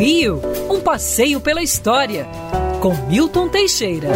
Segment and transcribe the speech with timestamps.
[0.00, 0.40] Rio,
[0.70, 2.26] um passeio pela história,
[2.80, 4.08] com Milton Teixeira.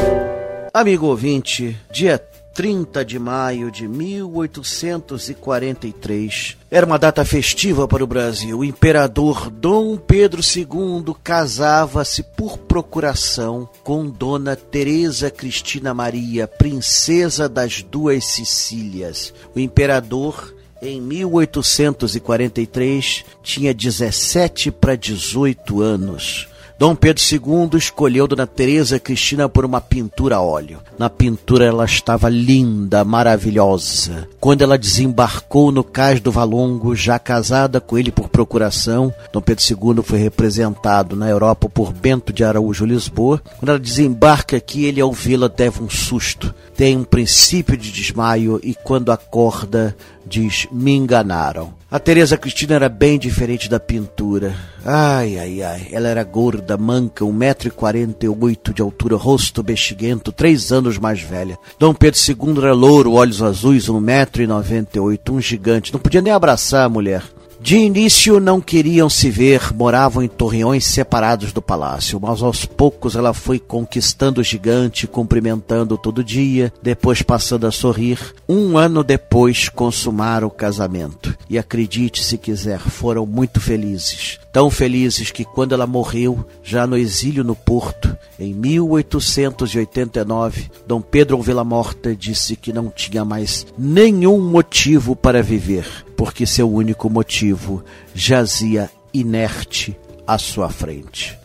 [0.72, 2.18] Amigo ouvinte, dia
[2.54, 6.56] 30 de maio de 1843.
[6.70, 8.60] Era uma data festiva para o Brasil.
[8.60, 17.82] O imperador Dom Pedro II casava-se por procuração com Dona Teresa Cristina Maria, princesa das
[17.82, 19.34] duas Sicílias.
[19.54, 26.46] O imperador em 1843 tinha 17 para 18 anos.
[26.76, 30.80] Dom Pedro II escolheu Dona Teresa Cristina por uma pintura a óleo.
[30.98, 34.28] Na pintura ela estava linda, maravilhosa.
[34.40, 39.64] Quando ela desembarcou no cais do Valongo, já casada com ele por procuração, Dom Pedro
[39.64, 43.40] II foi representado na Europa por Bento de Araújo Lisboa.
[43.58, 46.52] Quando ela desembarca aqui, ele ao vê-la deve um susto.
[46.76, 49.96] Tem um princípio de desmaio e quando acorda
[50.26, 51.72] diz: Me enganaram.
[51.90, 54.56] A Teresa Cristina era bem diferente da pintura.
[54.84, 55.88] Ai, ai, ai.
[55.92, 61.58] Ela era gorda, manca, 1,48m de altura, rosto bexiguento, três anos mais velha.
[61.78, 65.92] Dom Pedro II era louro, olhos azuis, 1,98m, um gigante.
[65.92, 67.22] Não podia nem abraçar a mulher.
[67.64, 73.16] De início não queriam se ver, moravam em torreões separados do palácio, mas aos poucos
[73.16, 78.18] ela foi conquistando o gigante, cumprimentando todo dia, depois passando a sorrir.
[78.46, 81.34] Um ano depois consumaram o casamento.
[81.48, 84.38] E acredite se quiser, foram muito felizes.
[84.52, 91.40] Tão felizes que quando ela morreu, já no exílio no Porto, em 1889, Dom Pedro
[91.40, 97.84] Vila Morta disse que não tinha mais nenhum motivo para viver porque seu único motivo
[98.14, 101.38] jazia inerte à sua frente.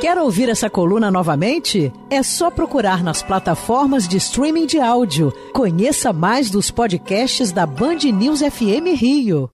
[0.00, 1.92] Quer ouvir essa coluna novamente?
[2.10, 5.32] É só procurar nas plataformas de streaming de áudio.
[5.52, 9.48] Conheça mais dos podcasts da Band News FM Rio.